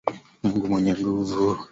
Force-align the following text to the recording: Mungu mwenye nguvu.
Mungu 0.43 0.65
mwenye 0.67 0.93
nguvu. 0.93 1.43